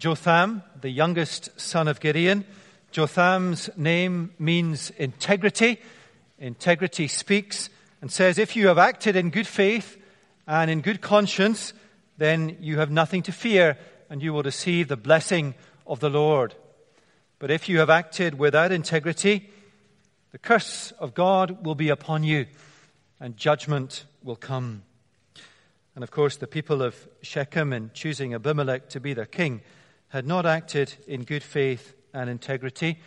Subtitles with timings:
[0.00, 2.46] Jotham, the youngest son of Gideon.
[2.90, 5.78] Jotham's name means integrity.
[6.38, 7.68] Integrity speaks
[8.00, 9.98] and says, if you have acted in good faith
[10.46, 11.74] and in good conscience,
[12.16, 13.76] then you have nothing to fear
[14.08, 15.54] and you will receive the blessing
[15.86, 16.54] of the Lord.
[17.38, 19.50] But if you have acted without integrity,
[20.32, 22.46] the curse of God will be upon you
[23.20, 24.82] and judgment will come.
[25.94, 29.60] And of course, the people of Shechem, in choosing Abimelech to be their king,
[30.10, 32.98] had not acted in good faith and integrity.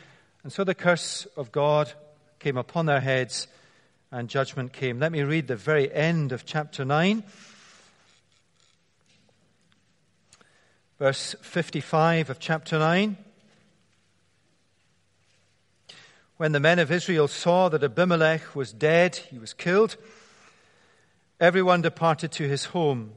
[0.44, 1.92] And so the curse of God
[2.40, 3.48] came upon their heads
[4.12, 5.00] and judgment came.
[5.00, 7.24] Let me read the very end of chapter 9.
[11.00, 13.18] Verse 55 of chapter 9.
[16.38, 19.98] When the men of Israel saw that Abimelech was dead, he was killed,
[21.40, 23.12] everyone departed to his home.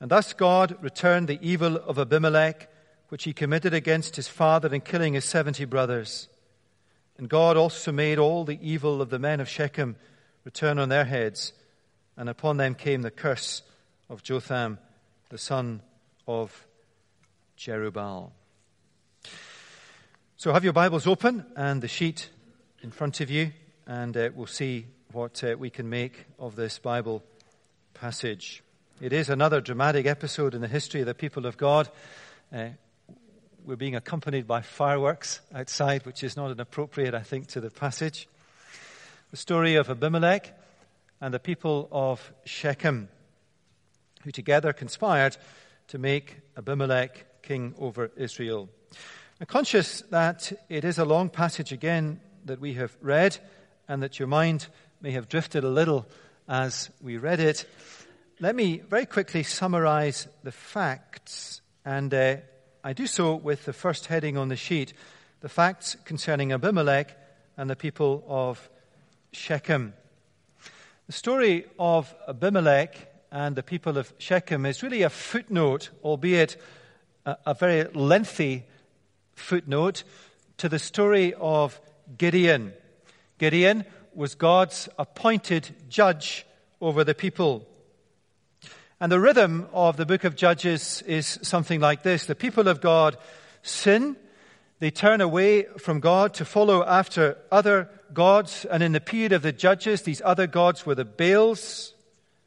[0.00, 2.68] And thus God returned the evil of Abimelech,
[3.14, 6.26] which he committed against his father in killing his seventy brothers.
[7.16, 9.94] And God also made all the evil of the men of Shechem
[10.42, 11.52] return on their heads,
[12.16, 13.62] and upon them came the curse
[14.10, 14.80] of Jotham,
[15.28, 15.80] the son
[16.26, 16.66] of
[17.56, 18.32] Jerubbaal.
[20.36, 22.30] So have your Bibles open and the sheet
[22.82, 23.52] in front of you,
[23.86, 27.22] and uh, we'll see what uh, we can make of this Bible
[27.94, 28.64] passage.
[29.00, 31.88] It is another dramatic episode in the history of the people of God.
[32.52, 32.70] Uh,
[33.64, 38.28] we're being accompanied by fireworks outside, which is not inappropriate, I think, to the passage.
[39.30, 40.52] The story of Abimelech
[41.20, 43.08] and the people of Shechem,
[44.22, 45.36] who together conspired
[45.88, 48.68] to make Abimelech king over Israel.
[49.40, 53.38] I'm conscious that it is a long passage again that we have read,
[53.88, 54.66] and that your mind
[55.00, 56.06] may have drifted a little
[56.48, 57.66] as we read it.
[58.40, 62.36] Let me very quickly summarize the facts, and uh,
[62.86, 64.92] I do so with the first heading on the sheet
[65.40, 67.16] the facts concerning Abimelech
[67.56, 68.68] and the people of
[69.32, 69.94] Shechem.
[71.06, 72.94] The story of Abimelech
[73.32, 76.60] and the people of Shechem is really a footnote, albeit
[77.24, 78.64] a, very lengthy
[79.32, 80.04] footnote
[80.58, 81.80] to the story of
[82.18, 82.74] Gideon.
[83.38, 86.44] Gideon was God's appointed judge
[86.82, 87.66] over the people.
[89.00, 92.26] And the rhythm of the book of Judges is something like this.
[92.26, 93.16] The people of God
[93.62, 94.16] sin.
[94.78, 98.64] They turn away from God to follow after other gods.
[98.64, 101.94] And in the period of the Judges, these other gods were the Baals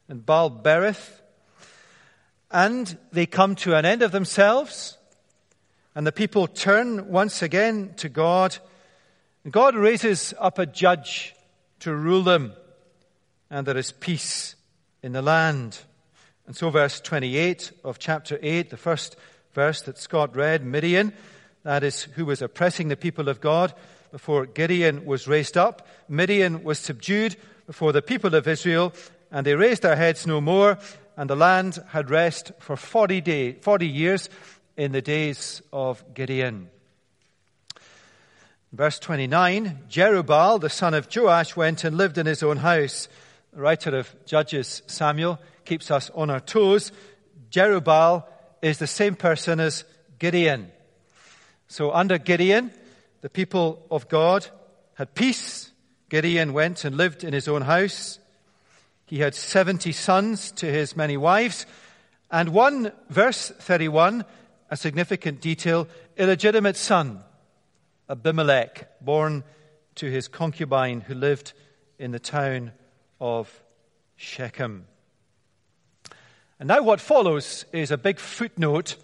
[0.08, 1.20] and Baal Berith.
[2.50, 4.98] And they come to an end of themselves
[5.98, 8.56] and the people turn once again to God.
[9.42, 11.34] And God raises up a judge
[11.80, 12.52] to rule them.
[13.50, 14.54] And there is peace
[15.02, 15.76] in the land.
[16.48, 19.16] And so, verse 28 of chapter 8, the first
[19.52, 21.12] verse that Scott read, Midian,
[21.62, 23.74] that is who was oppressing the people of God
[24.12, 25.86] before Gideon was raised up.
[26.08, 27.36] Midian was subdued
[27.66, 28.94] before the people of Israel,
[29.30, 30.78] and they raised their heads no more,
[31.18, 34.30] and the land had rest for 40, day, 40 years
[34.74, 36.70] in the days of Gideon.
[38.72, 43.06] Verse 29 Jerubbaal, the son of Joash, went and lived in his own house.
[43.52, 46.92] The writer of Judges, Samuel, keeps us on our toes.
[47.50, 48.24] Jerubbaal
[48.62, 49.84] is the same person as
[50.18, 50.72] Gideon.
[51.68, 52.72] So under Gideon,
[53.20, 54.46] the people of God
[54.94, 55.70] had peace.
[56.08, 58.18] Gideon went and lived in his own house.
[59.04, 61.66] He had 70 sons to his many wives.
[62.30, 64.24] And one, verse 31,
[64.70, 65.86] a significant detail,
[66.16, 67.20] illegitimate son,
[68.08, 69.44] Abimelech, born
[69.96, 71.52] to his concubine who lived
[71.98, 72.72] in the town
[73.20, 73.62] of
[74.16, 74.86] Shechem.
[76.60, 78.96] And now what follows is a big footnote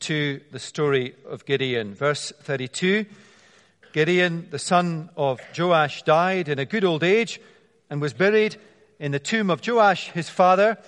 [0.00, 1.94] to the story of Gideon.
[1.94, 3.06] Verse 32
[3.92, 7.40] Gideon, the son of Joash, died in a good old age
[7.90, 8.56] and was buried
[8.98, 10.78] in the tomb of Joash, his father.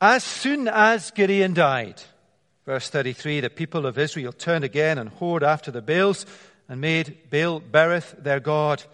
[0.00, 2.00] As soon as Gideon died,
[2.70, 6.24] Verse 33 The people of Israel turned again and whored after the Baals
[6.68, 8.84] and made Baal Berith their God.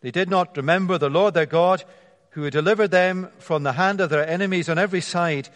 [0.00, 1.84] They did not remember the Lord their God,
[2.36, 5.48] who delivered them from the hand of their enemies on every side.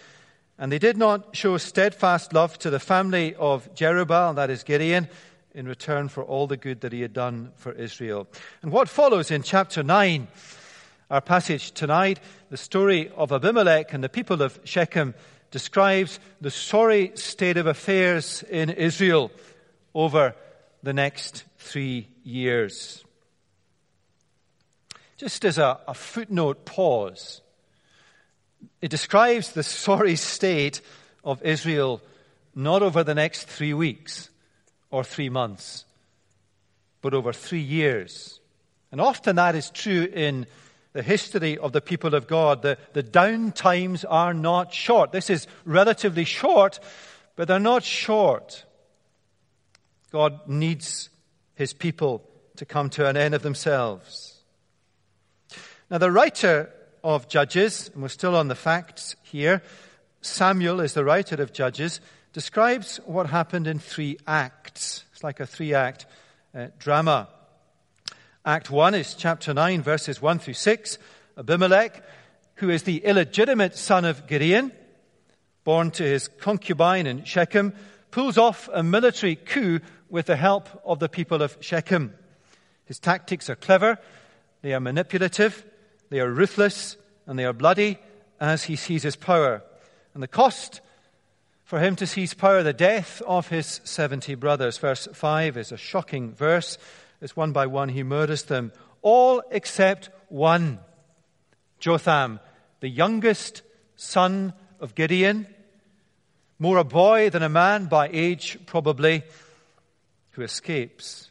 [0.59, 5.07] And they did not show steadfast love to the family of Jerubbaal, that is Gideon,
[5.55, 8.27] in return for all the good that he had done for Israel.
[8.63, 10.27] And what follows in chapter 9,
[11.11, 12.19] our passage tonight,
[12.49, 15.13] the story of Abimelech and the people of Shechem
[15.51, 19.31] describes the sorry state of affairs in Israel
[19.93, 20.35] over
[20.83, 23.05] the next three years.
[25.21, 27.43] Just as a, a footnote pause,
[28.81, 30.81] it describes the sorry state
[31.23, 32.01] of Israel
[32.55, 34.31] not over the next three weeks
[34.91, 35.85] or three months,
[37.03, 38.41] but over three years.
[38.91, 40.47] And often that is true in
[40.95, 42.63] the history of the people of God.
[42.63, 45.13] The, the down times are not short.
[45.13, 46.81] This is relatively short,
[47.37, 48.65] but they're not short.
[50.13, 51.11] God needs
[51.57, 52.27] his people
[52.57, 54.40] to come to an end of themselves.
[55.91, 56.71] Now, the writer
[57.03, 59.61] of Judges, and we're still on the facts here,
[60.21, 62.01] Samuel is the writer of Judges,
[62.33, 65.05] describes what happened in three acts.
[65.11, 66.07] It's like a three act
[66.55, 67.29] uh, drama.
[68.45, 70.99] Act 1 is chapter 9, verses 1 through 6.
[71.37, 72.05] Abimelech,
[72.55, 74.71] who is the illegitimate son of Gideon,
[75.65, 77.75] born to his concubine in Shechem,
[78.13, 82.15] pulls off a military coup with the help of the people of Shechem.
[82.85, 83.99] His tactics are clever,
[84.63, 85.65] they are manipulative,
[86.11, 86.97] they are ruthless,
[87.27, 87.99] and they are bloody
[88.41, 89.63] as he seizes power.
[90.13, 90.81] And the cost
[91.65, 94.77] for him to seize power, the death of his 70 brothers.
[94.77, 96.79] Verse 5 is a shocking verse.
[97.23, 98.73] As one by one he murders them,
[99.03, 100.81] all except one
[101.79, 102.41] Jotham,
[102.81, 103.63] the youngest
[103.95, 105.47] son of Gideon,
[106.59, 109.23] more a boy than a man by age, probably,
[110.33, 111.30] who escapes.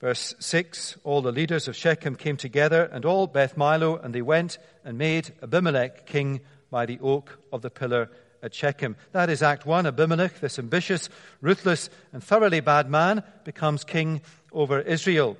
[0.00, 4.22] Verse 6 All the leaders of Shechem came together, and all Beth Millo, and they
[4.22, 6.40] went and made Abimelech king
[6.70, 8.10] by the oak of the pillar
[8.42, 8.96] at Shechem.
[9.12, 9.86] That is Act 1.
[9.86, 11.08] Abimelech, this ambitious,
[11.40, 14.22] ruthless, and thoroughly bad man, becomes king
[14.52, 15.36] over Israel.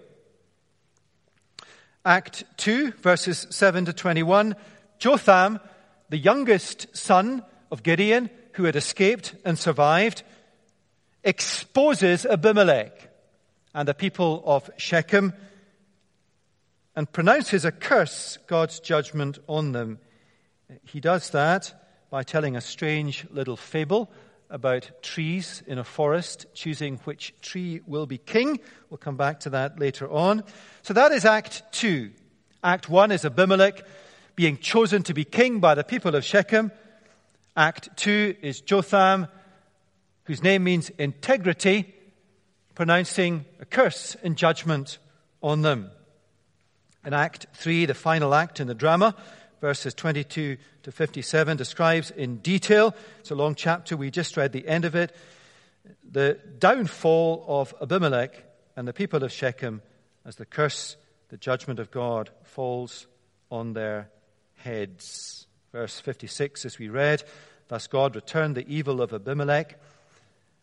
[2.04, 4.56] Act 2, verses 7 to 21.
[4.98, 5.60] Jotham,
[6.08, 10.24] the youngest son of Gideon, who had escaped and survived,
[11.22, 13.07] exposes Abimelech
[13.74, 15.32] and the people of Shechem
[16.96, 19.98] and pronounces a curse, God's judgment on them.
[20.84, 21.72] He does that
[22.10, 24.10] by telling a strange little fable
[24.50, 28.58] about trees in a forest, choosing which tree will be king.
[28.88, 30.42] We'll come back to that later on.
[30.82, 32.10] So that is Act 2.
[32.64, 33.86] Act 1 is Abimelech
[34.34, 36.72] being chosen to be king by the people of Shechem.
[37.56, 39.28] Act 2 is Jotham,
[40.24, 41.94] whose name means integrity,
[42.78, 44.98] pronouncing a curse and judgment
[45.42, 45.90] on them.
[47.04, 49.16] In Act 3, the final act in the drama,
[49.60, 54.68] verses 22 to 57 describes in detail, it's a long chapter, we just read the
[54.68, 55.12] end of it,
[56.08, 58.44] the downfall of Abimelech
[58.76, 59.82] and the people of Shechem
[60.24, 60.96] as the curse,
[61.30, 63.08] the judgment of God falls
[63.50, 64.08] on their
[64.54, 65.48] heads.
[65.72, 67.24] Verse 56, as we read,
[67.66, 69.80] thus God returned the evil of Abimelech,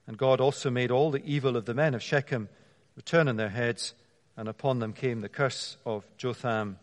[0.08, 2.50] and God also made all the evil of the men of Shechem
[2.96, 3.94] return on their heads,
[4.38, 6.78] and upon them came the curse of Jotham,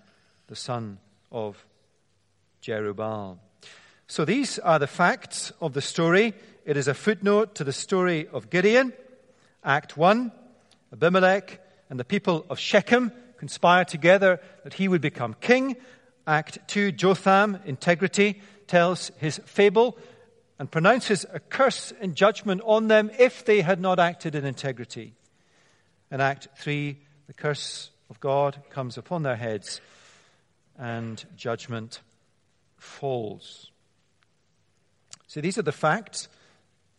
[0.49, 0.99] the son
[1.31, 1.65] of
[2.63, 3.39] Jerubbaal.
[4.07, 6.35] So these are the facts of the story.
[6.65, 8.93] It is a footnote to the story of Gideon.
[9.65, 10.33] Act 1,
[10.93, 15.77] Abimelech and the people of Shechem conspire together that he would become king.
[16.27, 19.97] Act 2, Jotham, integrity, tells his fable
[20.63, 25.13] and pronounces a curse and judgment on them if they had not acted in integrity.
[26.09, 29.81] In Act 3, the curse of God comes upon their heads
[30.79, 32.01] and judgment
[32.77, 33.73] falls.
[35.27, 36.29] So these are the facts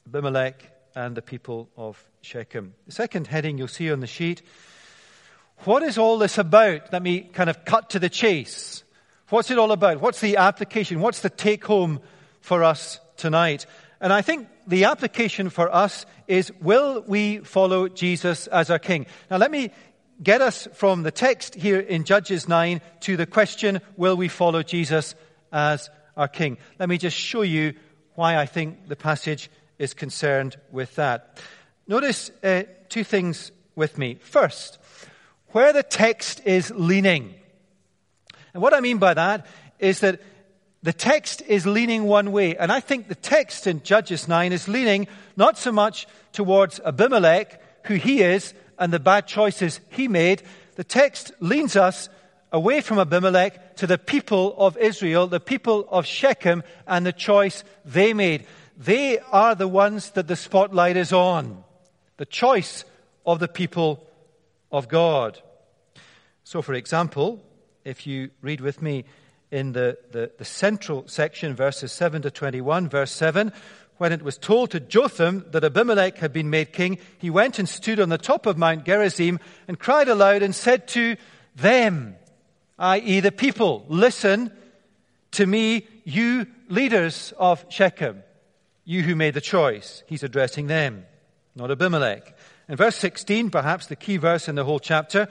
[0.07, 2.73] Abimelech and the people of Shechem.
[2.85, 4.41] The second heading you'll see on the sheet
[5.59, 6.91] what is all this about?
[6.91, 8.83] Let me kind of cut to the chase.
[9.29, 10.01] What's it all about?
[10.01, 10.99] What's the application?
[10.99, 12.01] What's the take home
[12.41, 13.65] for us tonight?
[13.99, 19.05] And I think the application for us is will we follow Jesus as our King?
[19.31, 19.71] Now let me
[20.21, 24.63] get us from the text here in Judges 9 to the question will we follow
[24.63, 25.15] Jesus
[25.51, 26.57] as our King.
[26.79, 27.73] Let me just show you
[28.15, 31.39] why I think the passage is concerned with that.
[31.87, 34.15] Notice uh, two things with me.
[34.15, 34.79] First,
[35.47, 37.33] where the text is leaning.
[38.53, 39.45] And what I mean by that
[39.79, 40.21] is that
[40.83, 42.57] the text is leaning one way.
[42.57, 47.87] And I think the text in Judges 9 is leaning not so much towards Abimelech,
[47.87, 50.43] who he is, and the bad choices he made.
[50.75, 52.09] The text leans us
[52.51, 57.63] away from Abimelech to the people of Israel, the people of Shechem, and the choice
[57.85, 58.45] they made.
[58.77, 61.63] They are the ones that the spotlight is on.
[62.17, 62.83] The choice
[63.25, 64.05] of the people
[64.69, 65.39] of God.
[66.43, 67.41] So, for example,
[67.85, 69.05] if you read with me
[69.53, 73.53] in the, the, the, central section, verses 7 to 21, verse 7,
[73.97, 77.69] when it was told to Jotham that Abimelech had been made king, he went and
[77.69, 81.17] stood on the top of Mount Gerizim and cried aloud and said to
[81.55, 82.15] them,
[82.79, 84.51] i.e., the people, listen
[85.33, 88.23] to me, you leaders of Shechem.
[88.85, 90.01] You who made the choice.
[90.07, 91.05] He's addressing them,
[91.55, 92.35] not Abimelech.
[92.67, 95.27] In verse 16, perhaps the key verse in the whole chapter,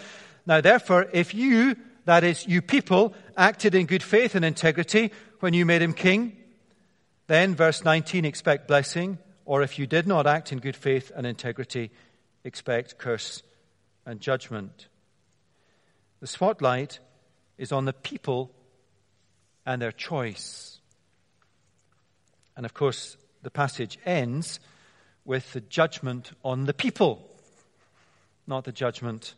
[0.46, 5.54] now therefore, if you, that is, you people, acted in good faith and integrity when
[5.54, 6.36] you made him king,
[7.28, 11.26] then, verse 19, expect blessing, or if you did not act in good faith and
[11.26, 11.90] integrity,
[12.44, 13.42] expect curse
[14.04, 14.88] and judgment.
[16.20, 16.98] The spotlight
[17.58, 18.52] is on the people
[19.64, 20.80] and their choice.
[22.56, 24.60] And of course, the passage ends
[25.24, 27.28] with the judgment on the people,
[28.46, 29.34] not the judgment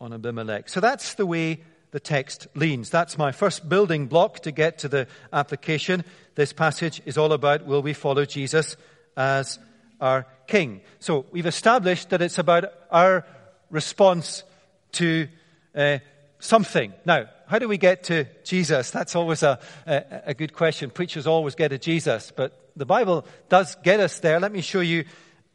[0.00, 0.68] on Abimelech.
[0.68, 1.60] So that's the way
[1.90, 2.90] the text leans.
[2.90, 6.04] That's my first building block to get to the application.
[6.34, 8.76] This passage is all about will we follow Jesus
[9.16, 9.58] as
[10.00, 10.80] our king?
[11.00, 13.26] So we've established that it's about our
[13.70, 14.44] response
[14.92, 15.28] to
[15.74, 15.98] uh,
[16.38, 16.92] something.
[17.04, 18.90] Now, how do we get to Jesus?
[18.90, 20.90] That's always a, a, a good question.
[20.90, 24.38] Preachers always get to Jesus, but the Bible does get us there.
[24.38, 25.04] Let me show you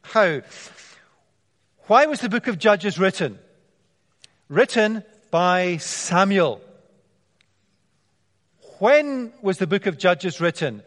[0.02, 0.42] how.
[1.86, 3.38] Why was the book of Judges written?
[4.48, 6.60] Written by Samuel.
[8.78, 10.82] When was the book of Judges written?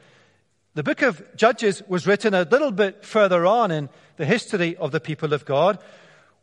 [0.75, 4.91] The book of Judges was written a little bit further on in the history of
[4.91, 5.79] the people of God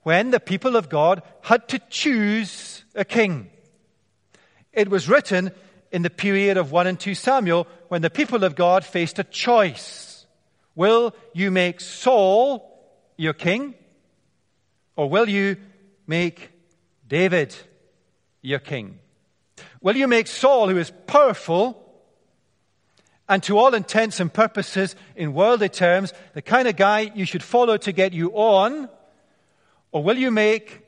[0.03, 3.51] when the people of God had to choose a king.
[4.73, 5.53] It was written
[5.91, 9.25] in the period of 1 and 2 Samuel when the people of God faced a
[9.25, 10.27] choice.
[10.75, 12.71] Will you make Saul
[13.17, 13.75] your king?
[14.97, 15.57] Or will you
[16.07, 16.51] make
[17.09, 17.55] David
[18.47, 18.99] your king?
[19.81, 21.83] Will you make Saul, who is powerful
[23.29, 27.43] and to all intents and purposes, in worldly terms, the kind of guy you should
[27.43, 28.89] follow to get you on?
[29.91, 30.83] Or will you make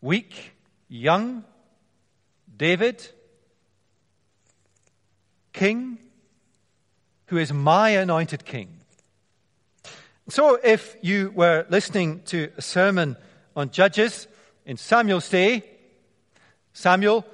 [0.00, 0.52] weak,
[0.88, 1.44] young
[2.56, 3.06] David
[5.52, 5.98] king,
[7.26, 8.80] who is my anointed king?
[10.30, 13.18] So, if you were listening to a sermon
[13.54, 14.26] on Judges
[14.64, 15.73] in Samuel's day,
[16.74, 17.24] Samuel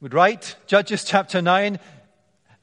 [0.00, 1.78] would write Judges chapter 9,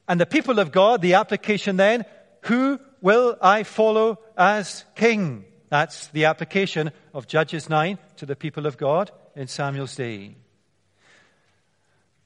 [0.07, 2.05] and the people of God, the application then,
[2.41, 5.45] who will I follow as king?
[5.69, 10.35] That's the application of Judges 9 to the people of God in Samuel's day.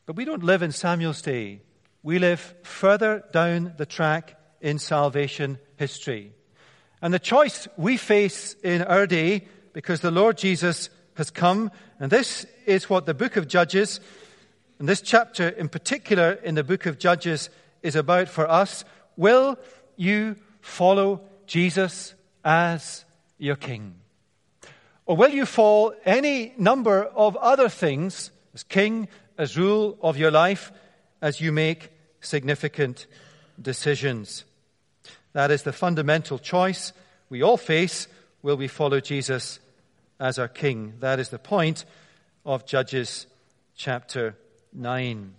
[0.06, 1.60] But we don't live in Samuel's day.
[2.02, 6.32] We live further down the track in salvation history.
[7.02, 12.12] And the choice we face in our day, because the Lord Jesus has come, and
[12.12, 14.00] this is what the book of Judges,
[14.80, 17.50] and this chapter in particular in the book of Judges,
[17.82, 18.86] is about for us.
[19.18, 19.58] Will
[19.96, 23.06] you follow Jesus as
[23.38, 23.96] your king?
[25.06, 30.32] Or will you follow any number of other things as king, as rule of your
[30.32, 30.72] life,
[31.22, 31.92] as you make
[32.22, 33.06] significant
[33.62, 34.46] decisions?
[35.34, 36.94] That is the fundamental choice
[37.30, 38.08] we all face.
[38.42, 39.60] Will we follow Jesus
[40.20, 40.94] as our king?
[41.00, 41.86] That is the point
[42.46, 43.28] of Judges
[43.76, 44.36] chapter
[44.74, 45.34] 9.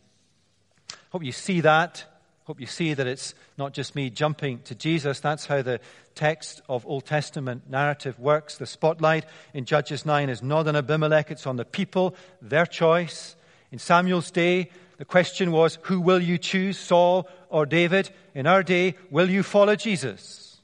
[1.10, 2.04] Hope you see that
[2.44, 5.18] Hope you see that it's not just me jumping to Jesus.
[5.18, 5.80] That's how the
[6.14, 8.58] text of Old Testament narrative works.
[8.58, 13.34] The spotlight in Judges 9 is not on Abimelech, it's on the people, their choice.
[13.72, 18.10] In Samuel's day, the question was, who will you choose, Saul or David?
[18.34, 20.58] In our day, will you follow Jesus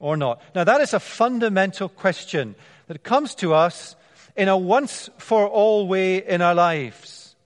[0.00, 0.42] or not?
[0.56, 2.56] Now, that is a fundamental question
[2.90, 3.94] that comes to us
[4.34, 7.36] in a once for all way in our lives.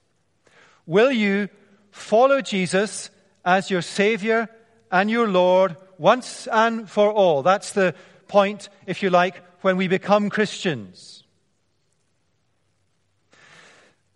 [0.87, 1.51] Will you
[1.91, 3.11] follow Jesus
[3.45, 4.49] as your Savior
[4.91, 7.43] and your Lord once and for all.
[7.43, 7.95] That's the
[8.27, 11.25] point, if you like, when we become Christians.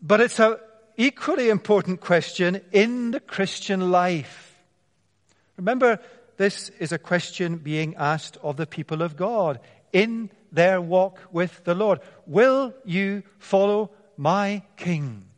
[0.01, 0.57] But it's an
[0.97, 4.59] equally important question in the Christian life.
[5.59, 6.01] Remember,
[6.39, 9.61] this is a question being asked of the people of God
[9.93, 12.01] in their walk with the Lord.
[12.27, 15.29] Will you follow my King?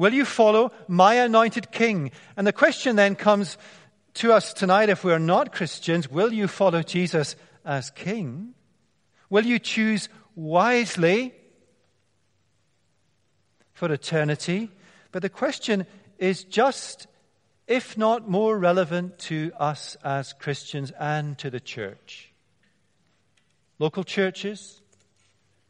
[0.00, 2.10] Will you follow my anointed king?
[2.34, 3.58] And the question then comes
[4.14, 7.36] to us tonight if we're not Christians will you follow Jesus
[7.66, 8.54] as king?
[9.28, 11.34] Will you choose wisely
[13.74, 14.70] for eternity?
[15.12, 15.86] But the question
[16.18, 17.06] is just,
[17.66, 22.29] if not more relevant to us as Christians and to the church.
[23.80, 24.80] Local churches,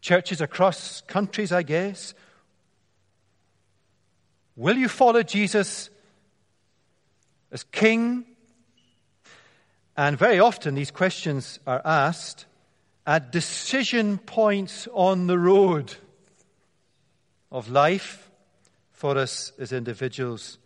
[0.02, 2.12] churches across countries, I guess,
[4.60, 5.88] Will you follow Jesus
[7.50, 8.26] as King?
[9.96, 12.44] And very often these questions are asked
[13.06, 15.94] at decision points on the road
[17.50, 18.30] of life
[18.90, 20.58] for us as individuals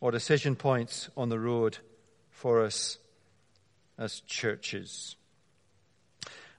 [0.00, 1.78] or decision points on the road
[2.28, 2.98] for us
[3.96, 5.16] as churches.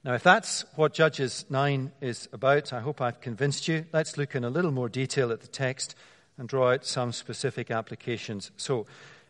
[0.05, 3.85] Now, if that's what Judges 9 is about, I hope I've convinced you.
[3.93, 5.95] Let's look in a little more detail at the text
[6.37, 8.51] and draw out some specific applications.
[8.57, 8.85] So,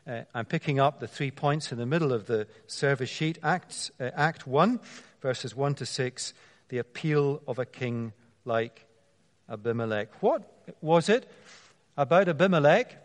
[0.07, 3.37] uh, I'm picking up the three points in the middle of the service sheet.
[3.43, 4.79] Acts, uh, Act 1,
[5.21, 6.33] verses 1 to 6,
[6.69, 8.11] the appeal of a king
[8.43, 8.87] like
[9.47, 10.23] Abimelech.
[10.23, 10.41] What
[10.81, 11.29] was it
[11.95, 12.97] about Abimelech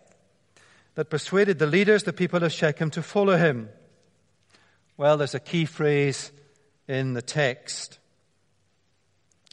[0.95, 3.69] that persuaded the leaders, the people of Shechem, to follow him?
[4.97, 6.33] Well, there's a key phrase
[6.88, 7.99] in the text.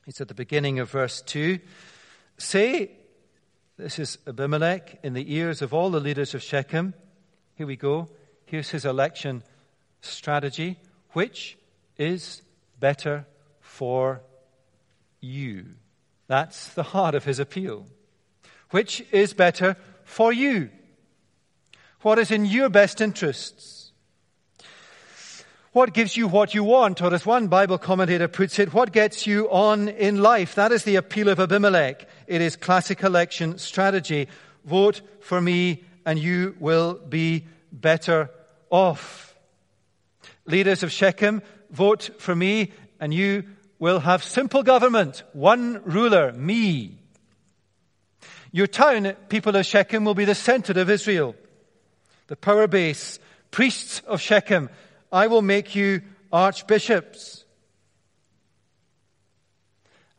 [0.08, 1.60] It's at the beginning of verse 2.
[2.38, 2.92] Say,
[3.78, 6.94] this is Abimelech, in the ears of all the leaders of Shechem.
[7.56, 8.10] Here we go.
[8.46, 9.44] Here's his election
[10.02, 10.78] strategy.
[11.12, 11.58] Which
[11.98, 12.42] is
[12.80, 13.26] better
[13.60, 14.22] for
[15.20, 15.66] you?
[16.28, 17.86] That's the heart of his appeal.
[18.72, 20.70] Which is better for you?
[22.02, 23.75] What is in your best interests?
[25.76, 27.02] What gives you what you want?
[27.02, 30.56] Or as one Bible commentator puts it, what gets you on in life?
[30.56, 32.08] That is the appeal of Abimelech.
[32.28, 34.30] It is classic election strategy.
[34.64, 38.30] Vote for me and you will be better
[38.70, 39.36] off.
[40.46, 41.42] Leaders of Shechem,
[41.72, 43.44] vote for me and you
[43.78, 45.24] will have simple government.
[45.34, 47.00] One ruler, me.
[48.54, 51.36] Your town, people of Shechem, will be the center of Israel.
[52.28, 53.20] The power base,
[53.52, 54.70] priests of Shechem,
[55.12, 57.46] I will make you archbishops.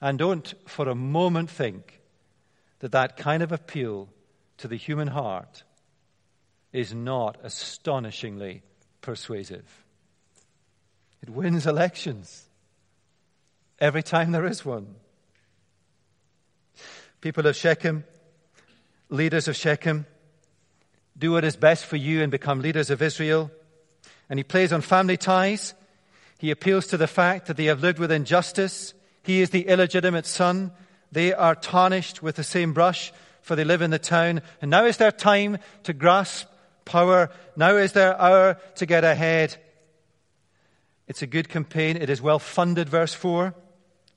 [0.01, 2.01] And don't for a moment think
[2.81, 4.09] that that kind of appeal
[4.59, 5.65] to the human heart
[6.73, 8.63] is not astonishingly
[9.01, 9.85] persuasive.
[11.23, 12.47] It wins elections
[13.79, 14.95] every time there is one.
[17.21, 18.05] People of Shechem,
[19.09, 20.07] leaders of Shechem,
[21.19, 23.51] do what is best for you and become leaders of Israel.
[24.29, 25.75] And he plays on family ties.
[26.39, 28.95] He appeals to the fact that they have lived with injustice.
[29.23, 30.73] He is the illegitimate son.
[31.13, 34.43] They are tarnished with the same brush, for they live in the town.
[34.61, 36.47] And now is their time to grasp
[36.85, 37.31] power.
[37.57, 39.57] Now is their hour to get ahead.
[41.07, 41.97] It's a good campaign.
[41.97, 43.55] It is well funded, verse 4.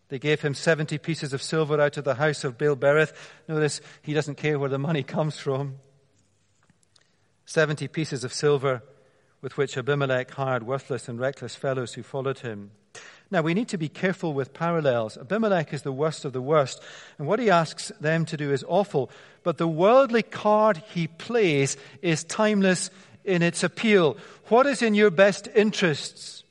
[0.10, 3.14] They gave him 70 pieces of silver out of the house of Baal Berith.
[3.48, 5.76] Notice he doesn't care where the money comes from.
[7.46, 8.82] 70 pieces of silver
[9.42, 12.72] with which Abimelech hired worthless and reckless fellows who followed him.
[13.32, 15.16] Now, we need to be careful with parallels.
[15.16, 16.82] Abimelech is the worst of the worst,
[17.18, 19.12] and what he asks them to do is awful.
[19.44, 22.90] But the worldly card he plays is timeless
[23.24, 24.18] in its appeal.
[24.48, 26.44] What is in your best interests?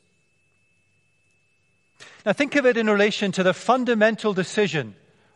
[2.25, 4.95] Now, think of it in relation to the fundamental decision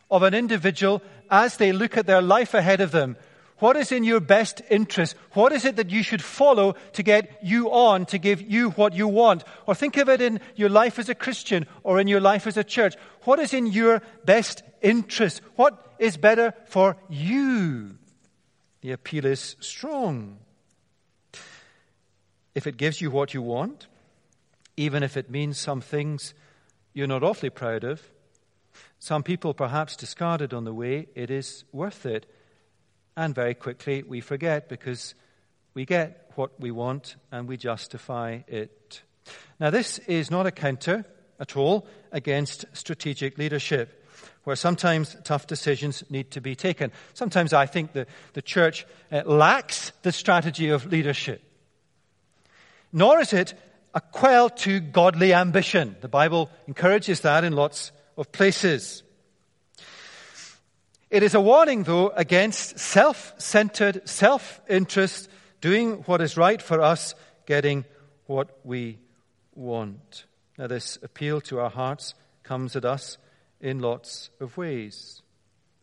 [0.09, 3.17] of an individual as they look at their life ahead of them
[3.59, 5.15] what is in your best interest?
[5.33, 8.93] What is it that you should follow to get you on, to give you what
[8.93, 9.43] you want?
[9.65, 12.57] Or think of it in your life as a Christian or in your life as
[12.57, 12.95] a church.
[13.23, 15.41] What is in your best interest?
[15.55, 17.95] What is better for you?
[18.81, 20.39] The appeal is strong.
[22.55, 23.87] If it gives you what you want,
[24.75, 26.33] even if it means some things
[26.93, 28.01] you're not awfully proud of,
[28.99, 32.25] some people perhaps discarded on the way, it is worth it
[33.15, 35.15] and very quickly we forget because
[35.73, 39.01] we get what we want and we justify it.
[39.59, 41.05] Now, this is not a counter
[41.39, 44.05] at all against strategic leadership,
[44.43, 46.91] where sometimes tough decisions need to be taken.
[47.13, 51.41] Sometimes I think the, the church uh, lacks the strategy of leadership.
[52.91, 53.53] Nor is it
[53.93, 55.95] a quell to godly ambition.
[56.01, 59.03] The Bible encourages that in lots of places.
[61.13, 65.29] It is a warning, though, against self centered, self interest,
[65.61, 67.13] doing what is right for us,
[67.45, 67.85] getting
[68.25, 68.97] what we
[69.53, 70.25] want.
[70.57, 73.19] Now, this appeal to our hearts comes at us
[73.61, 75.21] in lots of ways.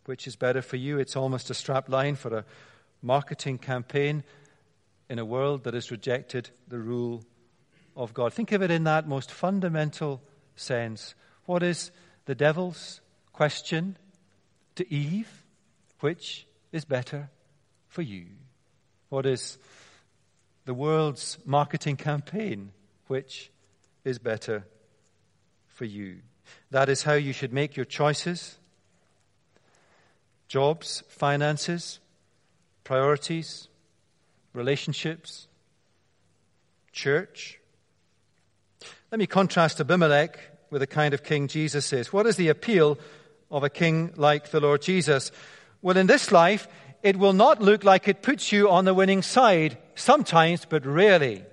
[0.05, 0.99] Which is better for you?
[0.99, 2.45] It's almost a strap line for a
[3.01, 4.25] marketing campaign
[5.09, 7.23] in a world that has rejected the rule
[7.95, 8.33] of God.
[8.33, 10.23] Think of it in that most fundamental
[10.57, 11.15] sense.
[11.45, 11.93] What is
[12.25, 13.01] the devil's
[13.33, 13.97] question
[14.81, 15.45] to Eve,
[16.01, 17.29] which is better
[17.89, 18.25] for you?
[19.11, 19.59] What is
[20.65, 22.73] the world's marketing campaign,
[23.07, 23.51] which
[24.05, 24.65] is better
[25.67, 26.21] for you?
[26.71, 28.57] That is how you should make your choices
[30.49, 32.01] jobs, finances,
[32.83, 33.69] priorities,
[34.55, 35.47] relationships,
[36.91, 37.61] church.
[39.13, 40.39] Let me contrast Abimelech
[40.71, 42.13] with the kind of king Jesus is.
[42.13, 42.99] What is the appeal
[43.51, 45.33] of a king like the Lord Jesus?
[45.83, 46.69] Well, in this life,
[47.03, 51.45] it will not look like it puts you on the winning side, sometimes, but rarely.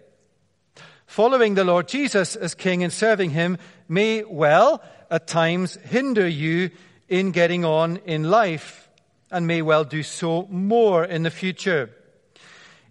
[1.05, 3.57] Following the Lord Jesus as King and serving Him
[3.87, 6.69] may well, at times, hinder you
[7.07, 8.89] in getting on in life,
[9.31, 11.89] and may well do so more in the future.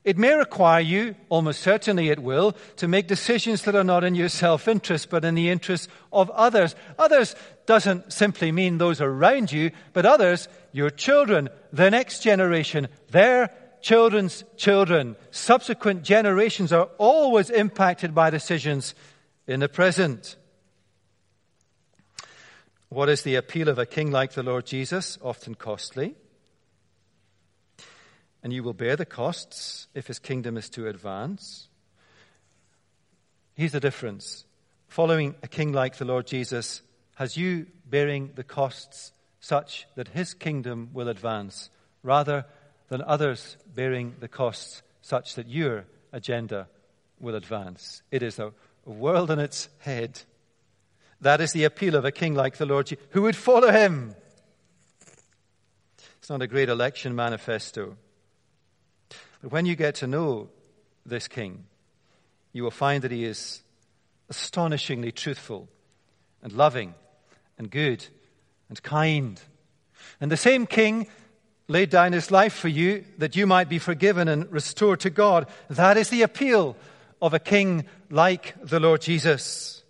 [0.07, 4.14] It may require you, almost certainly it will, to make decisions that are not in
[4.14, 6.77] your self interest, but in the interest of others.
[6.97, 7.35] Others
[7.66, 14.45] doesn't simply mean those around you, but others, your children, the next generation, their children's
[14.57, 15.16] children.
[15.33, 18.95] Subsequent generations are always impacted by decisions
[19.49, 20.37] in the present.
[22.90, 25.19] What is the appeal of a king like the Lord Jesus?
[25.21, 26.14] Often costly.
[28.47, 31.67] And you will bear the costs if his kingdom is to advance.
[33.55, 34.45] Here's the difference.
[34.87, 36.81] Following a king like the Lord Jesus
[37.17, 41.71] has you bearing the costs such that his kingdom will advance,
[42.05, 42.47] rather
[42.87, 46.69] than others bearing the costs such that your agenda
[47.19, 48.01] will advance.
[48.13, 48.53] It is a,
[48.85, 50.21] world on its head.
[51.21, 52.87] That is the appeal of a king like the Lord.
[52.87, 54.15] Jesus who would follow him?
[56.19, 57.97] It's not a great election manifesto.
[59.42, 60.49] But when you get to know
[61.05, 61.64] this king,
[62.53, 63.62] you will find that he is
[64.29, 65.68] astonishingly truthful
[66.42, 66.94] and loving
[67.59, 68.07] and good
[68.68, 69.40] and kind.
[70.20, 71.07] And the same king
[71.68, 75.46] laid down his life for you that you might be forgiven and restored to God.
[75.68, 76.77] That is the appeal
[77.20, 79.83] of a king like the Lord Jesus.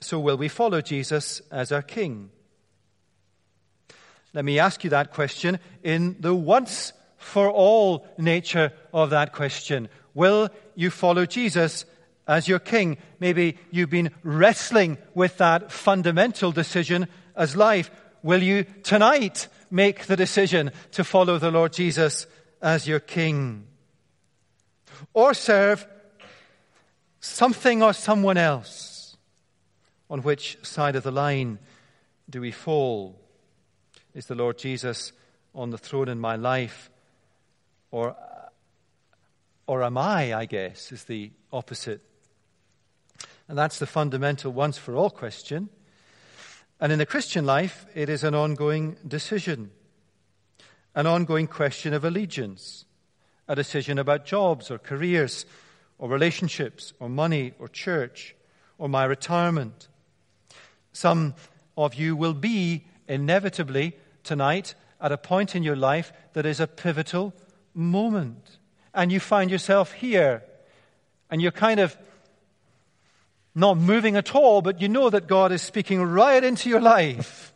[0.00, 2.30] So, will we follow Jesus as our king?
[4.32, 9.88] Let me ask you that question in the once for all nature of that question.
[10.14, 11.84] Will you follow Jesus
[12.26, 12.96] as your king?
[13.20, 17.06] Maybe you've been wrestling with that fundamental decision
[17.36, 17.90] as life.
[18.22, 22.26] Will you tonight make the decision to follow the Lord Jesus
[22.62, 23.66] as your king?
[25.12, 25.86] Or serve
[27.20, 29.16] something or someone else?
[30.08, 31.58] On which side of the line
[32.28, 33.20] do we fall?
[34.14, 35.12] Is the Lord Jesus
[35.54, 36.89] on the throne in my life?
[37.90, 38.48] Or, uh,
[39.66, 42.02] or am I, I guess, is the opposite
[43.50, 45.70] and that's the fundamental once for all question.
[46.80, 49.72] And in the Christian life, it is an ongoing decision,
[50.94, 52.84] an ongoing question of allegiance,
[53.48, 55.46] a decision about jobs or careers
[55.98, 58.36] or relationships or money or church
[58.78, 59.88] or my retirement.
[60.92, 61.34] Some
[61.76, 66.68] of you will be inevitably tonight at a point in your life that is a
[66.68, 67.34] pivotal
[67.80, 68.58] moment.
[68.94, 70.44] And you find yourself here
[71.30, 71.96] and you're kind of
[73.54, 77.52] not moving at all, but you know that God is speaking right into your life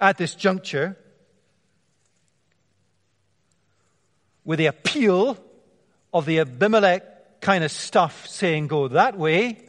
[0.00, 0.96] at this juncture
[4.44, 5.38] with the appeal
[6.12, 9.66] of the Abimelech kind of stuff saying, Go that way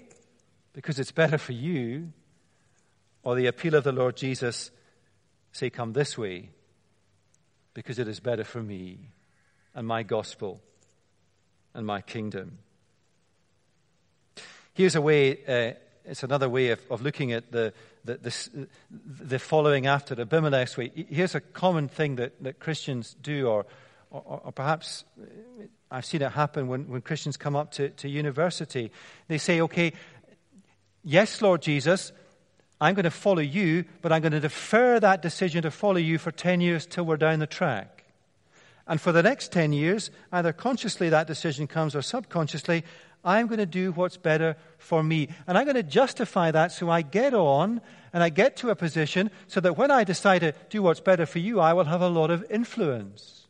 [0.74, 2.12] because it's better for you,
[3.22, 4.72] or the appeal of the Lord Jesus,
[5.52, 6.50] say, Come this way
[7.74, 9.00] because it is better for me
[9.76, 10.62] and my gospel
[11.74, 12.60] and my kingdom.
[14.74, 15.74] Here's a way, uh,
[16.06, 17.74] it's another way of, of looking at the,
[18.06, 18.68] the, the,
[19.06, 20.92] the, following after Abimelech's way.
[21.10, 23.66] Here's a common thing that, that Christians do, or,
[24.10, 25.26] or, or perhaps uh,
[25.92, 28.92] I've seen it happen when, when Christians come up to, to university.
[29.28, 29.94] They say, okay,
[31.04, 32.12] yes, Lord Jesus,
[32.84, 36.18] I'm going to follow you, but I'm going to defer that decision to follow you
[36.18, 38.04] for 10 years till we're down the track.
[38.86, 42.84] And for the next 10 years, either consciously that decision comes or subconsciously,
[43.24, 45.30] I'm going to do what's better for me.
[45.48, 47.80] And I'm going to justify that so I get on
[48.12, 51.26] and I get to a position so that when I decide to do what's better
[51.26, 53.48] for you, I will have a lot of influence.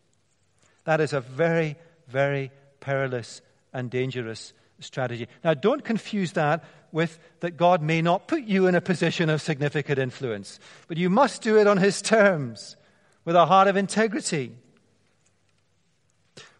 [0.83, 1.75] That is a very,
[2.07, 3.41] very perilous
[3.73, 5.27] and dangerous strategy.
[5.43, 9.41] Now, don't confuse that with that God may not put you in a position of
[9.41, 12.77] significant influence, but you must do it on His terms
[13.25, 14.53] with a heart of integrity.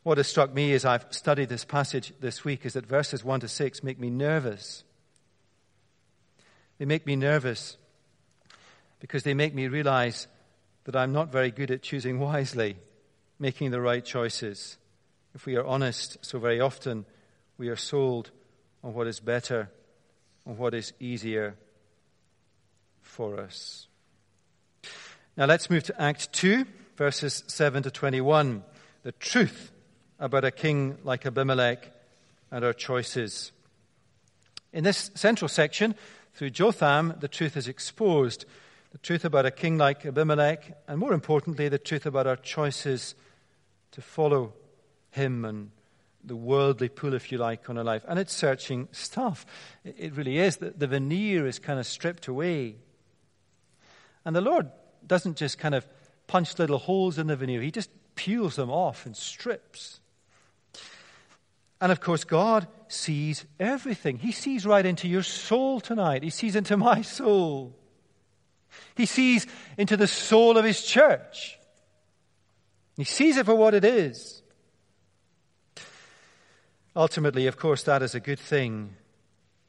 [0.01, 3.41] What has struck me as I've studied this passage this week is that verses 1
[3.41, 4.83] to 6 make me nervous.
[6.79, 7.77] They make me nervous
[8.99, 10.27] because they make me realize
[10.85, 12.75] that I'm not very good at choosing wisely,
[13.39, 14.77] making the right choices.
[15.35, 17.05] If we are honest, so very often
[17.57, 18.31] we are sold
[18.83, 19.69] on what is better,
[20.43, 21.55] what is easier
[23.01, 23.87] for us.
[25.37, 28.63] Now let's move to Act 2, verses 7 to 21.
[29.03, 29.71] The truth
[30.19, 31.91] about a king like Abimelech
[32.51, 33.51] and our choices.
[34.71, 35.95] In this central section,
[36.33, 38.45] through Jotham, the truth is exposed.
[38.93, 43.15] the truth about a king like Abimelech, and more importantly, the truth about our choices
[43.91, 44.53] to follow
[45.09, 45.71] him and
[46.23, 48.03] the worldly pull, if you like, on our life.
[48.07, 49.45] And it's searching stuff.
[49.83, 50.57] It really is.
[50.57, 52.77] The, the veneer is kind of stripped away.
[54.25, 54.71] And the Lord
[55.05, 55.85] doesn't just kind of
[56.27, 59.99] punch little holes in the veneer, He just peels them off and strips.
[61.81, 64.17] And of course, God sees everything.
[64.17, 66.23] He sees right into your soul tonight.
[66.23, 67.75] He sees into my soul.
[68.95, 69.45] He sees
[69.77, 71.59] into the soul of His church.
[72.95, 74.42] He sees it for what it is.
[76.95, 78.95] Ultimately, of course, that is a good thing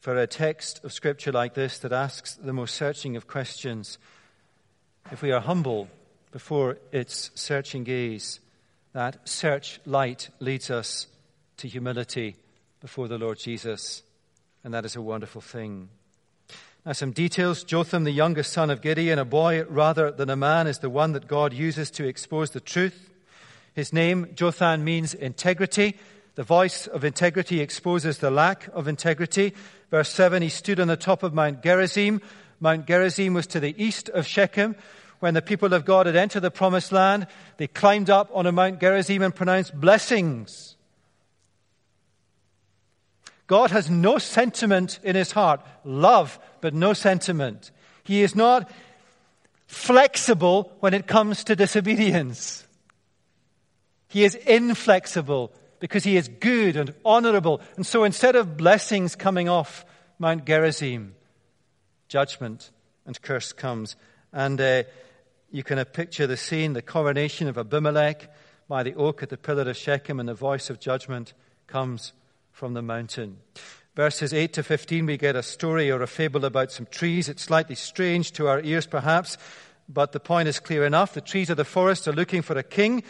[0.01, 3.97] for a text of Scripture like this that asks the most searching of questions.
[5.11, 5.89] If we are humble
[6.33, 8.41] before its searching gaze,
[8.93, 11.07] that search light leads us
[11.57, 12.37] to humility
[12.83, 14.03] before the Lord Jesus,
[14.63, 15.89] and that is a wonderful thing.
[16.85, 17.65] Now, some details.
[17.65, 21.13] Jotham, the youngest son of Gideon, a boy rather than a man, is the one
[21.13, 23.09] that God uses to expose the truth.
[23.73, 25.97] His name, Jotham, means integrity.
[26.35, 29.55] The voice of integrity exposes the lack of integrity.
[29.91, 32.21] Verse 7 He stood on the top of Mount Gerizim.
[32.61, 34.77] Mount Gerizim was to the east of Shechem.
[35.21, 38.81] When the people of God had entered the promised land, they climbed up on Mount
[38.81, 40.75] Gerizim and pronounced blessings
[43.47, 45.61] God has no sentiment in his heart.
[45.85, 47.71] Love, but no sentiment.
[48.03, 48.71] He is not
[49.67, 52.67] flexible when it comes to disobedience.
[54.09, 55.53] He is inflexible
[55.85, 57.61] because he is good and honorable.
[57.77, 59.85] And so instead of blessings coming off
[60.19, 61.15] Mount Gerizim,
[62.09, 62.71] judgment
[63.05, 63.95] and curse comes.
[64.33, 64.85] And uh,
[65.51, 68.33] you can uh, picture the scene, the coronation of Abimelech
[68.67, 71.35] by the oak at the pillar of Shechem, and the voice of judgment
[71.67, 72.15] comes
[72.51, 73.37] from the mountain.
[73.95, 77.29] Verses 8 to 15, we get a story or a fable about some trees.
[77.29, 79.37] It's slightly strange to our ears, perhaps,
[79.87, 81.13] but the point is clear enough.
[81.13, 83.03] The trees of the forest are looking for a king.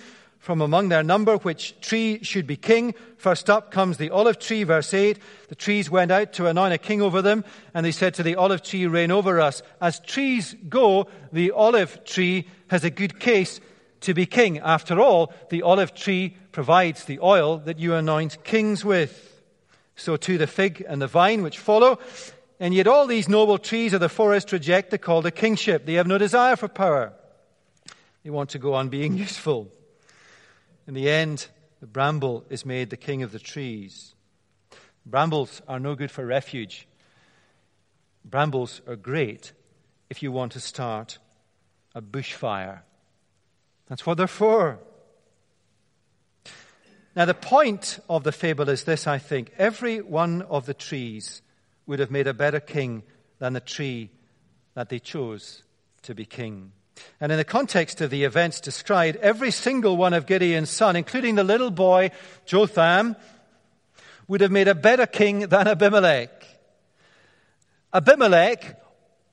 [0.44, 2.94] From among their number, which tree should be king?
[3.16, 5.18] First up comes the olive tree, verse 8.
[5.48, 8.36] The trees went out to anoint a king over them, and they said to the
[8.36, 9.62] olive tree, Reign over us.
[9.80, 13.58] As trees go, the olive tree has a good case
[14.02, 14.58] to be king.
[14.58, 19.40] After all, the olive tree provides the oil that you anoint kings with.
[19.96, 21.98] So too the fig and the vine which follow.
[22.60, 25.86] And yet all these noble trees of the forest reject the call to kingship.
[25.86, 27.14] They have no desire for power.
[28.24, 29.70] They want to go on being useful.
[30.86, 31.46] In the end,
[31.80, 34.14] the bramble is made the king of the trees.
[35.06, 36.86] Brambles are no good for refuge.
[38.24, 39.52] Brambles are great
[40.10, 41.18] if you want to start
[41.94, 42.80] a bushfire.
[43.88, 44.78] That's what they're for.
[47.16, 49.52] Now, the point of the fable is this, I think.
[49.56, 51.42] Every one of the trees
[51.86, 53.04] would have made a better king
[53.38, 54.10] than the tree
[54.74, 55.62] that they chose
[56.02, 56.72] to be king.
[57.20, 61.34] And in the context of the events described, every single one of Gideon's son, including
[61.34, 62.10] the little boy
[62.44, 63.16] Jotham,
[64.28, 66.44] would have made a better king than Abimelech.
[67.92, 68.80] Abimelech,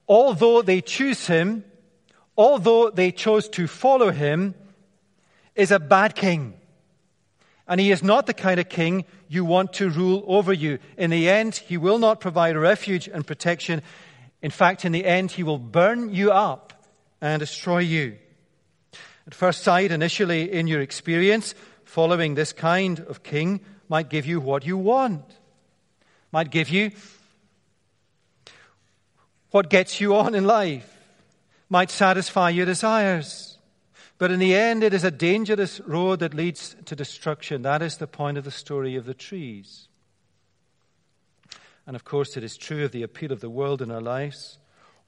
[0.08, 1.64] although they choose him,
[2.38, 4.56] although they chose to follow him,
[5.56, 6.54] is a bad king.
[7.68, 10.80] And he is not the kind of king you want to rule over you.
[10.98, 13.82] In the end, he will not provide refuge and protection.
[14.42, 16.71] In fact, in the end, he will burn you up
[17.22, 18.18] and destroy you.
[19.28, 21.54] At first sight, initially in your experience,
[21.86, 25.24] following this kind of king might give you what you want,
[26.32, 26.92] might give you
[29.52, 30.98] what gets you on in life,
[31.70, 33.58] might satisfy your desires.
[34.18, 37.64] But in the end, it is a dangerous road that leads to destruction.
[37.64, 39.88] That is the point of the story of the trees.
[41.86, 44.60] And of course, it is true of the appeal of the world in our lives,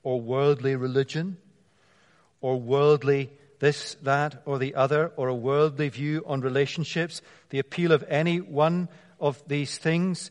[0.02, 1.38] or worldly religion,
[2.44, 7.22] or worldly this, that, or the other, or a worldly view on relationships.
[7.50, 10.30] The appeal of any one of these things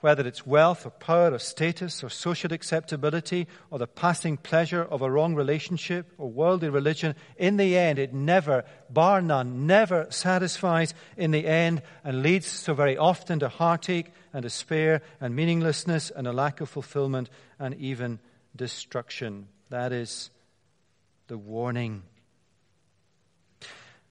[0.00, 5.02] whether it's wealth or power or status or social acceptability or the passing pleasure of
[5.02, 10.94] a wrong relationship or worldly religion, in the end, it never, bar none, never satisfies
[11.16, 16.26] in the end and leads so very often to heartache and despair and meaninglessness and
[16.26, 17.28] a lack of fulfillment
[17.58, 18.18] and even
[18.56, 19.48] destruction.
[19.68, 20.30] That is
[21.30, 22.02] the warning.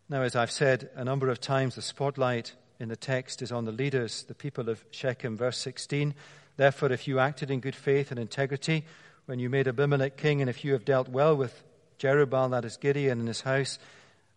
[0.07, 3.65] Now, as I've said a number of times, the spotlight in the text is on
[3.65, 5.35] the leaders, the people of Shechem.
[5.35, 6.15] Verse 16
[6.55, 8.85] Therefore, if you acted in good faith and integrity
[9.25, 11.61] when you made Abimelech king, and if you have dealt well with
[11.99, 13.79] Jerubbaal, that is Gideon, and his house,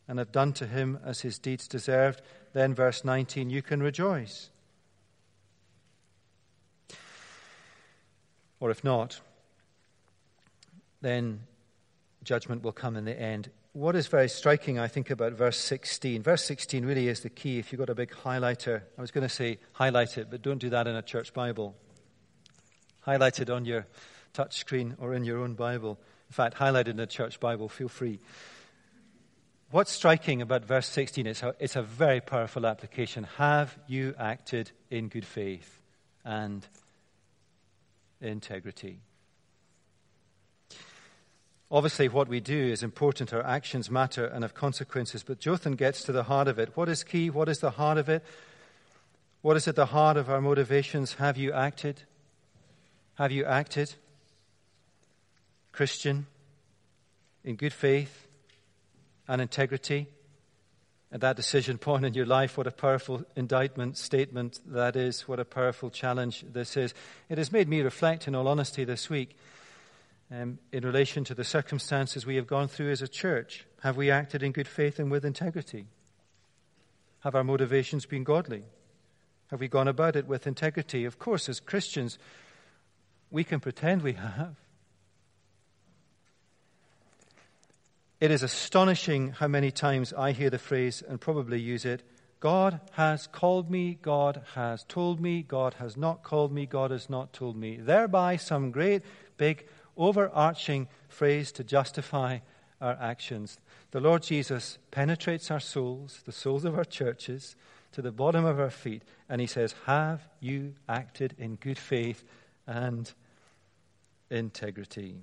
[0.09, 2.21] and have done to him as his deeds deserved,
[2.53, 4.51] then, verse 19, you can rejoice.
[8.59, 9.21] Or if not,
[11.01, 11.43] then
[12.25, 13.51] judgment will come in the end.
[13.73, 16.23] What is very striking, I think, about verse 16?
[16.23, 17.59] Verse 16 really is the key.
[17.59, 20.59] If you've got a big highlighter, I was going to say highlight it, but don't
[20.59, 21.75] do that in a church Bible.
[23.01, 23.87] Highlight it on your
[24.33, 25.99] touch screen or in your own Bible.
[26.29, 28.21] In fact, highlight it in a church Bible, feel free.
[29.71, 33.25] What's striking about verse 16 is how it's a very powerful application.
[33.39, 35.81] Have you acted in good faith
[36.27, 36.67] and
[38.21, 39.01] integrity?
[41.73, 43.33] Obviously, what we do is important.
[43.33, 45.23] Our actions matter and have consequences.
[45.23, 46.77] But Jotham gets to the heart of it.
[46.77, 47.31] What is key?
[47.31, 48.23] What is the heart of it?
[49.41, 51.15] What is at the heart of our motivations?
[51.15, 52.03] Have you acted?
[53.15, 53.95] Have you acted,
[55.73, 56.27] Christian,
[57.43, 58.29] in good faith
[59.27, 60.09] and integrity?
[61.11, 65.27] At that decision point in your life, what a powerful indictment, statement that is.
[65.27, 66.93] What a powerful challenge this is.
[67.31, 69.37] It has made me reflect, in all honesty, this week
[70.33, 73.67] um, in relation to the circumstances we have gone through as a church?
[73.83, 75.87] Have we acted in good faith and with integrity?
[77.21, 78.65] Have our motivations been godly?
[79.49, 81.05] Have we gone about it with integrity?
[81.05, 82.19] Of course, as Christians,
[83.31, 84.57] we can pretend we have.
[88.21, 92.03] It is astonishing how many times I hear the phrase and probably use it
[92.41, 97.09] God has called me, God has told me, God has not called me, God has
[97.09, 97.77] not told me.
[97.77, 99.03] Thereby, some great
[99.37, 99.65] big
[99.97, 102.39] overarching phrase to justify
[102.81, 103.59] our actions.
[103.93, 107.57] The Lord Jesus penetrates our souls, the souls of our churches,
[107.93, 112.25] to the bottom of our feet, and he says, Have you acted in good faith
[112.67, 113.13] and
[114.31, 115.23] integrity?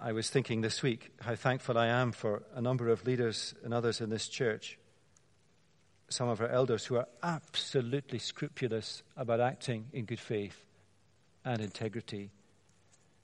[0.00, 3.72] I was thinking this week how thankful I am for a number of leaders and
[3.72, 4.78] others in this church
[6.12, 10.64] some of our elders who are absolutely scrupulous about acting in good faith
[11.44, 12.30] and integrity.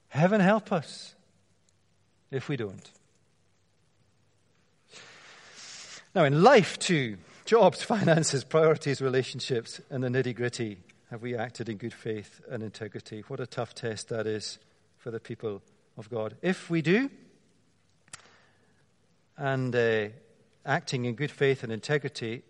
[0.08, 1.14] Heaven help us
[2.30, 2.90] if we don't.
[6.14, 10.78] Now, in life, too, jobs, finances, priorities, relationships, and the nitty gritty,
[11.10, 13.22] have we acted in good faith and integrity?
[13.28, 14.58] What a tough test that is
[14.96, 15.62] for the people
[15.96, 16.36] of God.
[16.42, 17.10] If we do,
[19.36, 20.08] and uh,
[20.66, 22.42] acting in good faith and integrity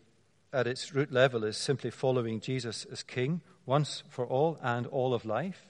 [0.53, 5.13] at its root level is simply following Jesus as King once for all and all
[5.13, 5.67] of life.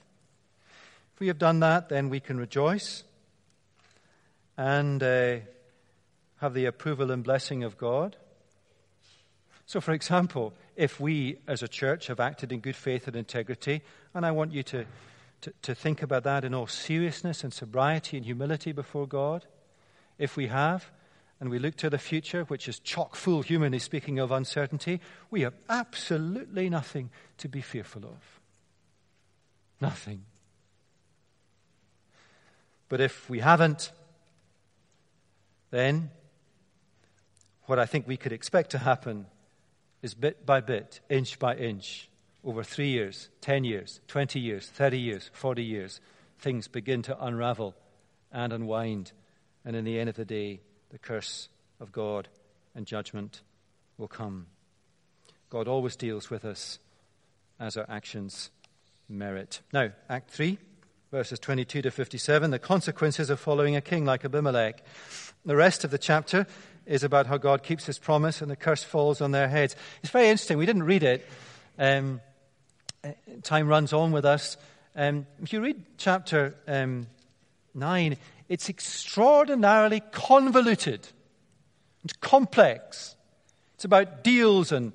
[1.13, 3.03] If we have done that, then we can rejoice
[4.57, 5.37] and uh,
[6.37, 8.15] have the approval and blessing of God.
[9.65, 13.81] So, for example, if we as a church have acted in good faith and integrity,
[14.13, 14.85] and I want you to,
[15.41, 19.45] to, to think about that in all seriousness and sobriety and humility before God,
[20.17, 20.89] if we have,
[21.39, 24.99] and we look to the future, which is chock full, humanly speaking, of uncertainty,
[25.31, 28.39] we have absolutely nothing to be fearful of.
[29.79, 30.25] Nothing.
[32.89, 33.91] But if we haven't,
[35.71, 36.09] then
[37.67, 39.27] what I think we could expect to happen
[40.01, 42.09] is bit by bit, inch by inch,
[42.43, 46.01] over three years, 10 years, 20 years, 30 years, 40 years,
[46.39, 47.75] things begin to unravel
[48.31, 49.11] and unwind.
[49.63, 51.49] And in the end of the day, the curse
[51.79, 52.27] of God
[52.75, 53.41] and judgment
[53.97, 54.47] will come.
[55.49, 56.79] God always deals with us
[57.59, 58.51] as our actions
[59.07, 59.61] merit.
[59.73, 60.57] Now, Act 3,
[61.11, 64.83] verses 22 to 57, the consequences of following a king like Abimelech.
[65.45, 66.45] The rest of the chapter
[66.85, 69.75] is about how God keeps his promise and the curse falls on their heads.
[70.01, 70.57] It's very interesting.
[70.57, 71.27] We didn't read it.
[71.77, 72.21] Um,
[73.43, 74.57] time runs on with us.
[74.95, 77.07] Um, if you read chapter um,
[77.73, 81.07] 9, it's extraordinarily convoluted
[82.01, 83.15] and complex.
[83.75, 84.93] It's about deals and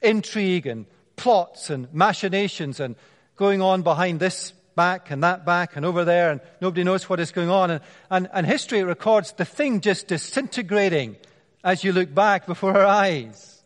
[0.00, 2.96] intrigue and plots and machinations and
[3.36, 7.20] going on behind this back and that back and over there, and nobody knows what
[7.20, 7.70] is going on.
[7.70, 11.16] And, and, and history records the thing just disintegrating
[11.62, 13.62] as you look back before our eyes.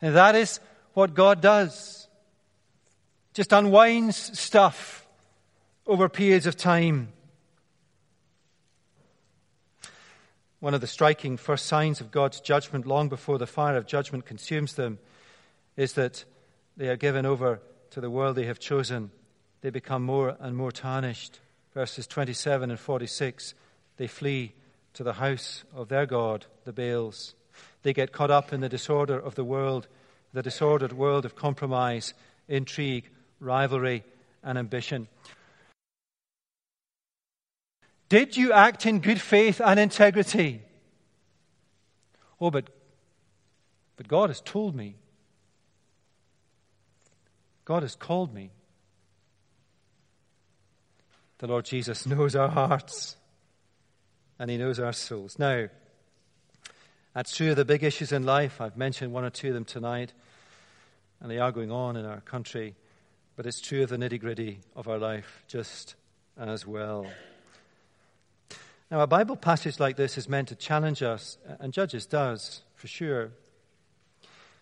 [0.00, 0.60] And that is
[0.94, 2.08] what God does.
[3.34, 5.06] Just unwinds stuff
[5.86, 7.12] over periods of time.
[10.64, 14.24] One of the striking first signs of God's judgment, long before the fire of judgment
[14.24, 14.98] consumes them,
[15.76, 16.24] is that
[16.74, 17.60] they are given over
[17.90, 19.10] to the world they have chosen.
[19.60, 21.40] They become more and more tarnished.
[21.74, 23.52] Verses 27 and 46
[23.98, 24.54] they flee
[24.94, 27.34] to the house of their God, the Baals.
[27.82, 29.86] They get caught up in the disorder of the world,
[30.32, 32.14] the disordered world of compromise,
[32.48, 34.02] intrigue, rivalry,
[34.42, 35.08] and ambition.
[38.14, 40.62] Did you act in good faith and integrity?
[42.40, 42.70] Oh, but,
[43.96, 44.94] but God has told me.
[47.64, 48.52] God has called me.
[51.38, 53.16] The Lord Jesus knows our hearts
[54.38, 55.36] and He knows our souls.
[55.36, 55.66] Now,
[57.14, 58.60] that's true of the big issues in life.
[58.60, 60.12] I've mentioned one or two of them tonight,
[61.18, 62.76] and they are going on in our country,
[63.34, 65.96] but it's true of the nitty gritty of our life just
[66.38, 67.08] as well.
[68.90, 72.86] Now, a Bible passage like this is meant to challenge us, and Judges does, for
[72.86, 73.32] sure.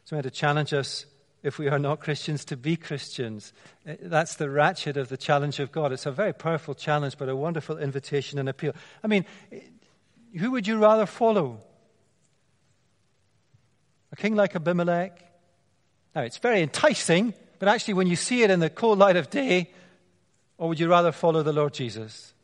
[0.03, 1.07] It's meant to challenge us
[1.43, 3.53] if we are not Christians to be Christians.
[3.87, 5.93] Eh, that's the ratchet of the challenge of God.
[5.93, 8.75] It's a very powerful challenge, but a wonderful invitation and appeal.
[9.03, 9.61] I mean, eh,
[10.39, 11.59] who would you rather follow?
[14.13, 15.19] A king like Abimelech?
[16.15, 19.31] Now, it's very enticing, but actually, when you see it in the cold light of
[19.31, 19.71] day,
[20.59, 22.35] or would you rather follow the Lord Jesus?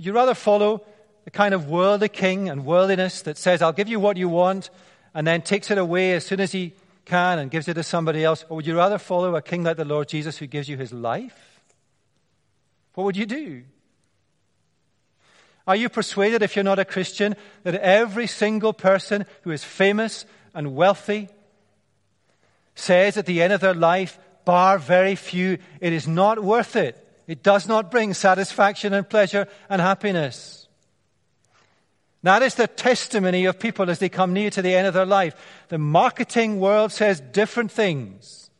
[0.00, 0.80] Would you rather follow
[1.26, 4.70] the kind of worldly king and worldliness that says, I'll give you what you want,
[5.12, 6.72] and then takes it away as soon as he
[7.04, 8.46] can and gives it to somebody else?
[8.48, 10.90] Or would you rather follow a king like the Lord Jesus who gives you his
[10.90, 11.60] life?
[12.94, 13.64] What would you do?
[15.66, 20.24] Are you persuaded, if you're not a Christian, that every single person who is famous
[20.54, 21.28] and wealthy
[22.74, 27.06] says at the end of their life, bar very few, it is not worth it?
[27.30, 30.66] It does not bring satisfaction and pleasure and happiness.
[32.24, 35.06] That is the testimony of people as they come near to the end of their
[35.06, 35.36] life.
[35.68, 38.50] The marketing world says different things.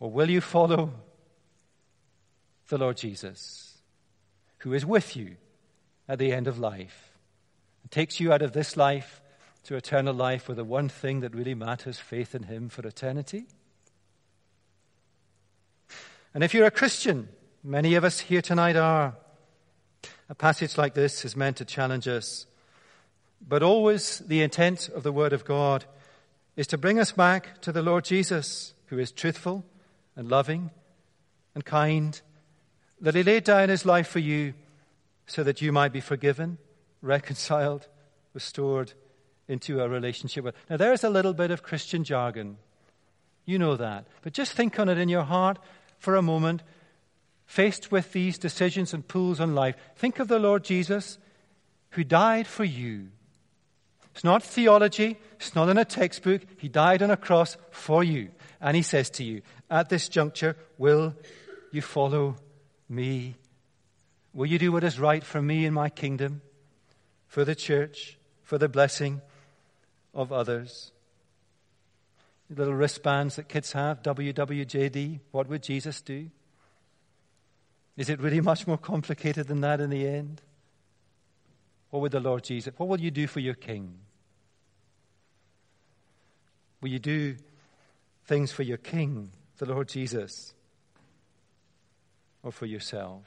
[0.00, 0.94] Or will you follow
[2.68, 3.76] the Lord Jesus,
[4.60, 5.36] who is with you
[6.08, 7.18] at the end of life
[7.82, 9.20] and takes you out of this life
[9.64, 13.44] to eternal life with the one thing that really matters faith in Him for eternity?
[16.34, 17.28] And if you're a Christian,
[17.62, 19.14] many of us here tonight are,
[20.30, 22.46] a passage like this is meant to challenge us.
[23.46, 25.84] But always the intent of the Word of God
[26.56, 29.62] is to bring us back to the Lord Jesus, who is truthful
[30.16, 30.70] and loving
[31.54, 32.18] and kind,
[32.98, 34.54] that He laid down His life for you
[35.26, 36.56] so that you might be forgiven,
[37.02, 37.88] reconciled,
[38.32, 38.94] restored
[39.48, 40.54] into a relationship with.
[40.70, 42.56] Now, there's a little bit of Christian jargon.
[43.44, 44.06] You know that.
[44.22, 45.58] But just think on it in your heart
[46.02, 46.64] for a moment
[47.46, 51.16] faced with these decisions and pulls in life, think of the Lord Jesus
[51.90, 53.06] who died for you.
[54.10, 56.42] It's not theology, it's not in a textbook.
[56.58, 58.30] He died on a cross for you.
[58.60, 61.14] And he says to you, at this juncture, will
[61.70, 62.34] you follow
[62.88, 63.36] me?
[64.34, 66.42] Will you do what is right for me in my kingdom,
[67.28, 69.20] for the church, for the blessing
[70.12, 70.90] of others?
[72.56, 76.30] Little wristbands that kids have, WWJD, what would Jesus do?
[77.96, 80.42] Is it really much more complicated than that in the end?
[81.90, 83.98] What would the Lord Jesus, what will you do for your King?
[86.80, 87.36] Will you do
[88.24, 90.54] things for your King, the Lord Jesus,
[92.42, 93.24] or for yourself?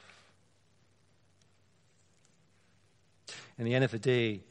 [3.58, 4.42] In the end of the day,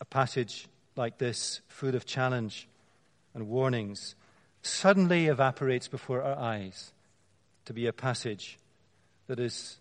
[0.00, 0.66] a passage
[0.96, 2.66] like this, full of challenge
[3.34, 4.14] and warnings,
[4.62, 6.92] suddenly evaporates before our eyes
[7.64, 8.58] to be a passage
[9.26, 9.78] that is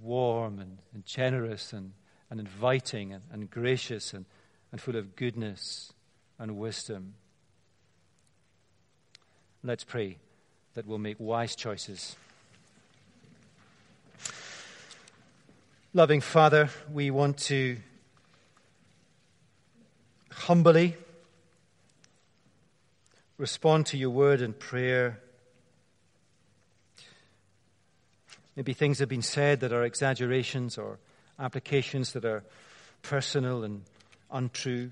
[0.00, 1.92] warm and, and generous and,
[2.30, 4.24] and inviting and, and gracious and,
[4.72, 5.92] and full of goodness
[6.38, 7.14] and wisdom.
[9.62, 10.18] Let's pray
[10.74, 12.16] that we'll make wise choices.
[15.92, 17.76] Loving Father, we want to
[20.32, 20.96] humbly
[23.38, 25.20] respond to your word in prayer
[28.56, 30.98] Maybe things have been said that are exaggerations or
[31.38, 32.44] applications that are
[33.02, 33.82] personal and
[34.30, 34.90] untrue.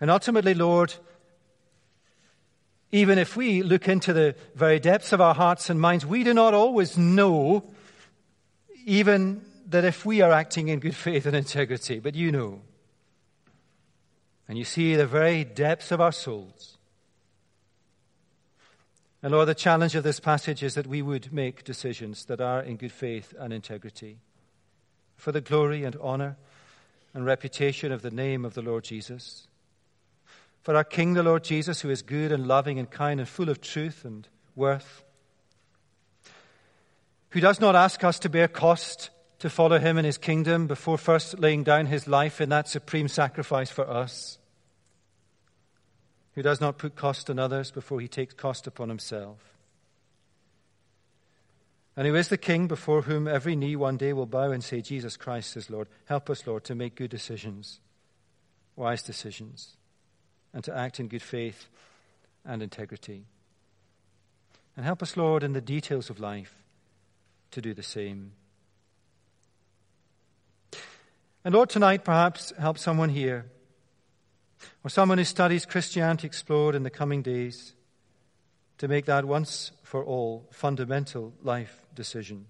[0.00, 0.94] And ultimately, Lord,
[2.92, 6.34] even if we look into the very depths of our hearts and minds, we do
[6.34, 7.64] not always know
[8.84, 12.60] even that if we are acting in good faith and integrity, but you know.
[14.48, 16.75] And you see the very depths of our souls.
[19.22, 22.60] And Lord, the challenge of this passage is that we would make decisions that are
[22.60, 24.18] in good faith and integrity.
[25.16, 26.36] For the glory and honor
[27.14, 29.48] and reputation of the name of the Lord Jesus.
[30.62, 33.48] For our King, the Lord Jesus, who is good and loving and kind and full
[33.48, 35.04] of truth and worth,
[37.30, 40.98] who does not ask us to bear cost to follow him in his kingdom before
[40.98, 44.38] first laying down his life in that supreme sacrifice for us
[46.36, 49.38] who does not put cost on others before he takes cost upon himself,
[51.96, 54.82] and who is the King before whom every knee one day will bow and say,
[54.82, 55.88] Jesus Christ is Lord.
[56.04, 57.80] Help us, Lord, to make good decisions,
[58.76, 59.76] wise decisions,
[60.52, 61.68] and to act in good faith
[62.44, 63.24] and integrity.
[64.76, 66.54] And help us, Lord, in the details of life
[67.52, 68.32] to do the same.
[71.46, 73.46] And Lord, tonight perhaps help someone here
[74.84, 77.74] or someone who studies Christianity Explored in the coming days
[78.78, 82.46] to make that once for all fundamental life decision.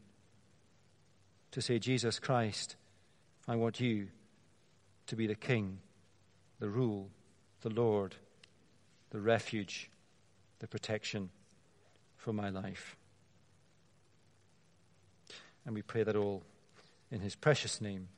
[1.52, 2.76] To say, Jesus Christ,
[3.48, 4.08] I want you
[5.06, 5.78] to be the King,
[6.58, 7.08] the rule,
[7.62, 8.16] the Lord,
[9.10, 9.88] the refuge,
[10.58, 11.30] the protection
[12.16, 12.96] for my life.
[15.64, 16.42] And we pray that all
[17.10, 18.08] in his precious name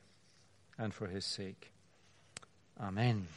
[0.77, 1.71] and for his sake.
[2.79, 3.27] Amen.